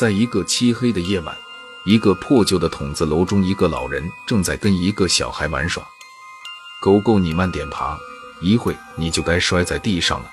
[0.00, 1.36] 在一个漆黑的夜晚，
[1.84, 5.86] 一个破旧的筒子楼中，一个老人正在跟一个小孩玩耍。
[6.80, 7.98] 狗狗，你慢点爬，
[8.40, 10.30] 一会你就该摔在地上了。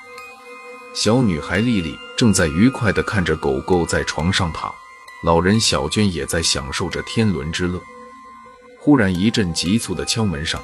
[0.93, 4.73] 小女孩丽丽正在愉快地看着狗狗在床上爬，
[5.21, 7.77] 老人小娟也在享受着天伦之乐。
[8.79, 10.57] 忽然，一阵急促的敲门声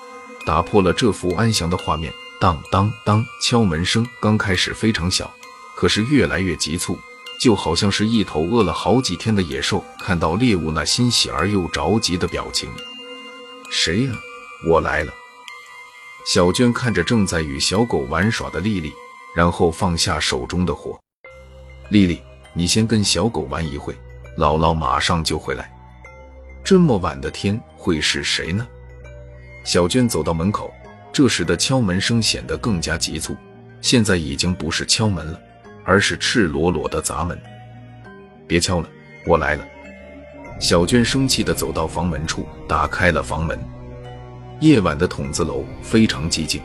[0.45, 2.13] 打破了这幅安详的画面。
[2.39, 5.29] 当当当，敲门声刚开始非常小，
[5.75, 6.97] 可是越来越急促，
[7.39, 12.69] 就好像是一头饿了好几天的野兽看到猎物那欣喜而又着急的表情。
[13.69, 14.11] 谁呀？
[14.67, 15.13] 我来了。
[16.25, 18.93] 小娟看着正在与小狗玩耍的丽丽，
[19.35, 20.97] 然后放下手中的活。
[21.89, 22.21] 丽丽，
[22.53, 23.93] 你先跟小狗玩一会，
[24.37, 25.69] 姥姥马上就回来。
[26.63, 28.65] 这么晚的天，会是谁呢？
[29.65, 30.73] 小娟走到门口。
[31.11, 33.35] 这时的敲门声显得更加急促，
[33.81, 35.39] 现在已经不是敲门了，
[35.83, 37.39] 而是赤裸裸的砸门。
[38.47, 38.87] 别敲了，
[39.25, 39.65] 我来了。
[40.59, 43.59] 小娟生气地走到房门处，打开了房门。
[44.59, 46.61] 夜晚的筒子楼非常寂静，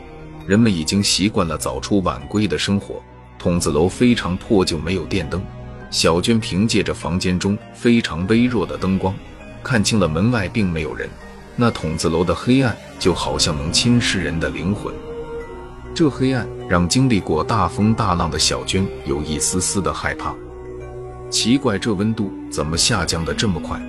[0.47, 3.01] 人们已经习惯了早出晚归的生活。
[3.37, 5.41] 筒子楼非常破旧，没有电灯。
[5.89, 9.13] 小娟凭借着房间中非常微弱的灯光，
[9.63, 11.09] 看清了门外并没有人。
[11.55, 14.93] 那筒子楼的黑暗就好像能侵蚀人的灵魂，
[15.93, 20.33] 这黑暗让经历过大风大浪的小娟有一丝丝的害怕。
[21.29, 23.79] 奇怪，这温度怎么下降的这么快？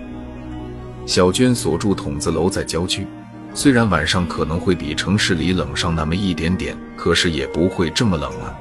[1.07, 3.07] 小娟所住筒子楼在郊区，
[3.55, 8.55] 虽然晚上可能会比城市里冷上那么一点点，可是也不会这么冷啊。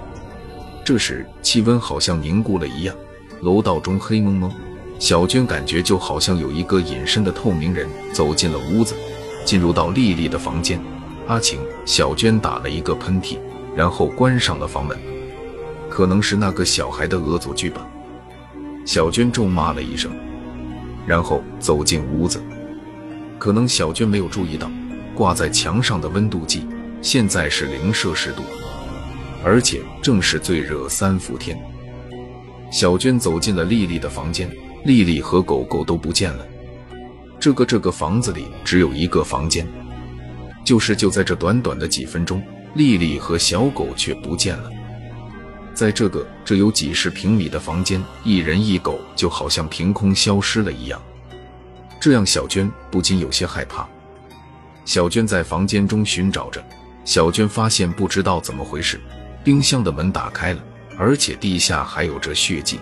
[0.86, 2.96] 这时气温好像凝固了一样，
[3.42, 4.52] 楼道中黑蒙蒙。
[4.98, 8.96] 小娟感觉就好像有一个隐身的透明人走进了屋子，
[9.46, 10.80] 进入到丽丽的房间。
[11.30, 13.38] 阿晴，小娟打了一个喷嚏，
[13.76, 14.98] 然后关上了房门。
[15.88, 17.88] 可能是那个小孩的恶作剧吧。
[18.84, 20.12] 小娟咒骂了一声，
[21.06, 22.42] 然后走进屋子。
[23.38, 24.72] 可能小娟没有注意到
[25.14, 26.68] 挂在墙上的温度计，
[27.00, 28.42] 现在是零摄氏度，
[29.44, 31.56] 而且正是最热三伏天。
[32.72, 34.50] 小娟走进了丽丽的房间。
[34.84, 36.48] 丽丽和狗狗都不见了。
[37.40, 39.68] 这个这个房子里只有一个房间，
[40.70, 42.44] 就是就在这短短的几分钟，
[42.76, 44.70] 丽丽和小狗却不见了。
[45.74, 51.02] 在这个这有几十平米的房间，一人一狗就好像凭空消失了一样，
[52.00, 53.90] 这样小娟不禁有些害怕。
[54.86, 56.64] 小娟在房间中寻找着，
[57.04, 59.02] 小娟发现不知道怎么回事，
[59.44, 60.62] 冰箱的门打开了，
[61.00, 62.80] 而且地下还有着血迹，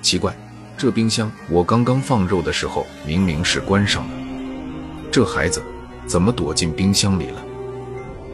[0.00, 0.34] 奇怪。
[0.78, 4.14] 这冰箱，我刚刚放肉的时候明明是关上的。
[5.12, 5.62] 这孩子
[6.06, 7.44] 怎么躲进冰箱里了？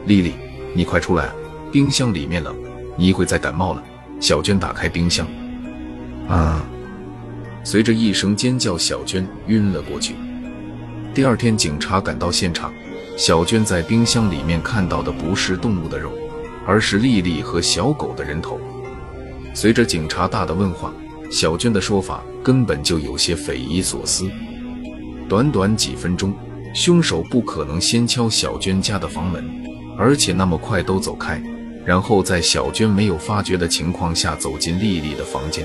[0.05, 0.33] 丽丽，
[0.73, 1.33] 你快出来啊！
[1.71, 2.55] 冰箱里面冷，
[2.97, 3.83] 你一会再感冒了。
[4.19, 5.27] 小娟打开冰箱，
[6.29, 6.65] 啊！
[7.63, 10.15] 随着一声尖叫，小娟晕了过去。
[11.13, 12.71] 第二天，警察赶到现场，
[13.17, 16.11] 小娟在冰箱里面看到的不是动物的肉，
[16.65, 18.59] 而是丽丽和小狗的人头。
[19.53, 20.93] 随着警察大的问话。
[21.31, 24.29] 小娟的说法根本就有些匪夷所思。
[25.27, 26.31] 短短几分钟，
[26.73, 29.47] 凶手不可能先敲小娟家的房门，
[29.97, 31.41] 而且那么快都走开，
[31.85, 35.63] 然后在小娟没有发觉的情况下走进丽丽的房间，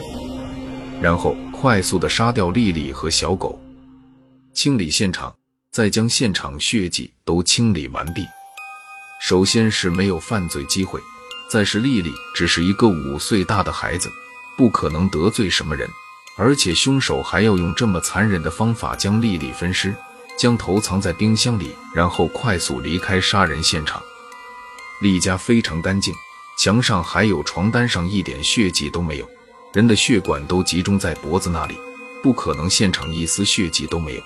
[1.01, 3.59] 然后快速的杀掉丽丽和小狗，
[4.53, 5.35] 清理现场，
[5.71, 8.27] 再将现场血迹都清理完毕。
[9.21, 11.01] 首先是没有犯罪机会，
[11.51, 14.11] 再是丽丽只是一个五岁大的孩子。
[14.59, 15.89] 不可能得罪什么人，
[16.37, 19.95] 而且凶手还要用这么残忍的方法将丽丽分尸，
[20.39, 24.01] 将头藏在冰箱里，然后快速离开杀人现场。
[25.01, 26.15] 丽家非常干净，
[26.57, 29.29] 墙上还有床单上一点血迹都没有，
[29.73, 31.77] 人的血管都集中在脖子那里，
[32.23, 34.23] 不可能现场一丝血迹都没有。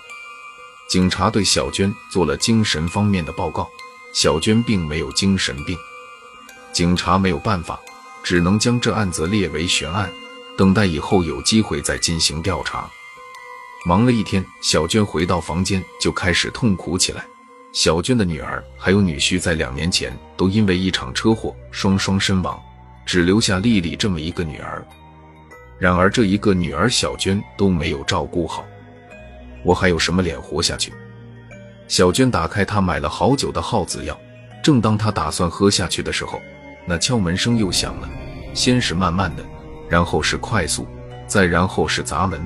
[0.88, 3.66] 警察对小娟做了精神方面的报告，
[4.12, 5.76] 小娟并没有精神病，
[6.72, 7.80] 警察没有办法，
[8.22, 10.12] 只能将这案子列为悬案。
[10.58, 12.86] 等待以后有机会再进行调查。
[13.84, 17.24] 忙了一天，小娟回到房间就开始痛苦起来。
[17.72, 22.60] 小娟的女儿还有女婿在两年前都因为一场车祸双双身亡，
[23.04, 24.86] 只留下丽丽这么一个女儿。
[25.80, 28.64] 然而这一个女儿小娟都没有照顾好，
[29.64, 30.92] 我还有什么脸活下去？
[31.88, 34.16] 小娟打开她买了好久的耗子药，
[34.62, 36.40] 正当她打算喝下去的时候，
[36.86, 38.08] 那敲门声又响了，
[38.54, 39.44] 先是慢慢的。
[39.88, 40.86] 然后是快速，
[41.26, 42.40] 再然后是砸门。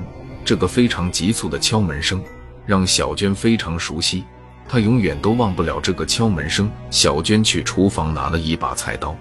[0.47, 2.23] 这个非常急促的敲门声
[2.65, 4.23] 让小娟非常熟悉，
[4.65, 6.71] 她永远都忘不了这个敲门声。
[6.89, 9.13] 小娟去厨房拿了一把菜刀，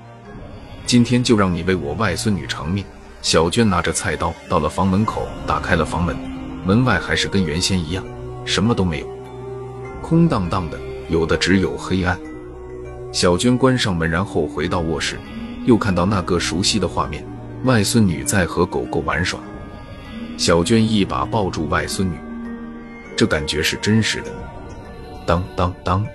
[0.86, 2.84] 今天就让你为我外孙女偿命。
[3.22, 6.16] 小娟拿着菜刀到了房门口，打开了房门，
[6.64, 8.04] 门外还是跟原先一样，
[8.44, 9.08] 什么都没有，
[10.00, 12.16] 空荡荡的，有的只有黑暗。
[13.10, 15.18] 小娟关上门，然后回到卧室，
[15.64, 17.26] 又看到那个熟悉的画面：
[17.64, 19.40] 外孙女在和狗狗玩耍。
[20.36, 22.14] 小娟一把抱住外孙女，
[23.16, 24.30] 这感觉是真实的。
[25.26, 26.06] 当当当，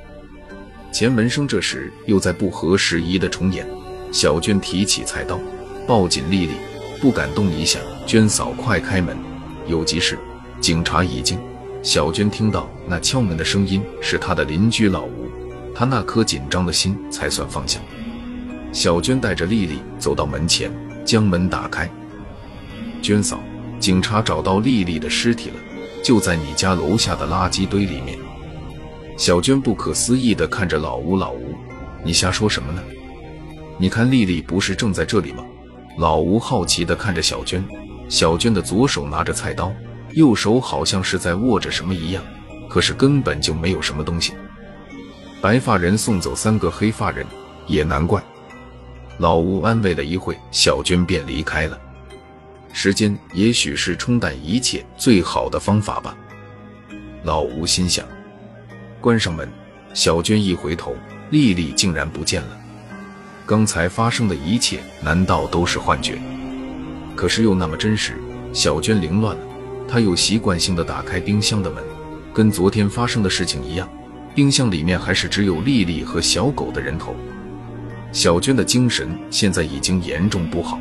[0.92, 3.68] 前门声这时又在不合时宜的重演。
[4.12, 5.40] 小娟提起菜刀，
[5.88, 6.54] 抱紧丽丽，
[7.02, 7.80] 不敢动一下。
[8.06, 9.18] 娟嫂，快开门，
[9.68, 10.20] 有急事！
[10.60, 11.40] 警察已经。
[11.82, 15.30] 小娟听到那敲门的声音是她的邻居老吴，
[15.74, 17.80] 她那颗紧张的心才算放下。
[18.72, 20.72] 小娟带着丽丽走到门前，
[21.04, 21.90] 将门打开。
[23.02, 23.40] 娟嫂。
[23.82, 25.56] 警察找到丽丽的尸体了，
[26.04, 28.16] 就在你家楼下的垃圾堆里面。
[29.18, 31.56] 小娟不可思议地看着老吴，老吴，
[32.04, 32.84] 你瞎说什么呢？
[33.80, 35.44] 你看丽丽不是正在这里吗？
[35.98, 37.66] 老吴好奇地看着小娟，
[38.08, 39.74] 小娟的左手拿着菜刀，
[40.12, 42.24] 右手好像是在握着什么一样，
[42.70, 44.34] 可是根本就没有什么东西。
[45.42, 47.26] 白发人送走三个黑发人，
[47.66, 48.24] 也难怪。
[49.18, 51.80] 老吴安慰了一会，小娟便离开了。
[52.84, 56.18] 时间也许是冲淡一切最好的方法吧，
[57.22, 58.04] 老吴心想。
[59.00, 59.48] 关上门，
[59.94, 60.96] 小娟一回头，
[61.30, 62.58] 丽丽竟然不见了。
[63.46, 66.20] 刚才发生的一切难道都是幻觉？
[67.16, 68.16] 可是又那么真实。
[68.52, 69.44] 小娟凌乱了，
[69.88, 71.84] 她又习惯性的打开冰箱的门，
[72.34, 73.88] 跟昨天发生的事情一样，
[74.34, 77.16] 冰箱里面还是只有丽丽和小狗的人头。
[78.12, 80.80] 小娟的精神现在已经严重不好。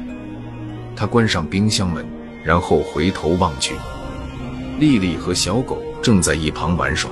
[0.94, 2.06] 他关上冰箱门，
[2.44, 3.74] 然后回头望去，
[4.78, 7.10] 丽丽和小狗正在一旁玩耍。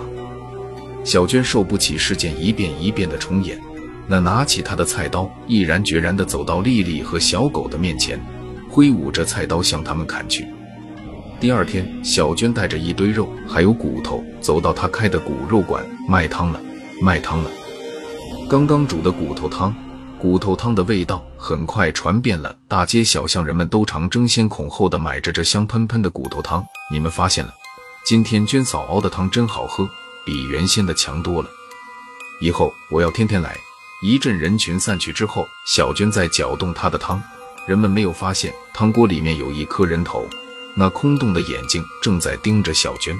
[1.04, 3.58] 小娟受不起事件一遍一遍的重演，
[4.06, 8.20] 那拿起她的菜刀，毅然决然地走到丽丽和小狗的面前，
[8.68, 10.46] 挥舞着菜刀向他们砍去。
[11.40, 16.60] 第二天，小娟带着一堆肉还有骨头走到她开的骨肉馆卖汤了，
[17.00, 17.50] 卖汤了，
[18.50, 19.74] 刚刚煮的骨头汤。
[20.18, 26.64] 骨头汤的味道很快传遍了大街小巷，人们都常争先恐后的买着这香喷喷的骨头汤。
[26.90, 27.54] 你们发现了，
[28.04, 29.88] 今天娟嫂熬的汤真好喝，
[30.26, 31.48] 比原先的强多了。
[32.40, 33.56] 以后我要天天来。
[34.02, 37.22] 一阵人群散去之后，小娟在搅动她的汤，
[37.66, 40.24] 人们没有发现汤锅里面有一颗人头，
[40.74, 43.16] 那空洞的眼睛正在盯着小娟。